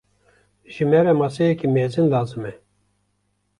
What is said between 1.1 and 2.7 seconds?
maseyeke mezin lazim e.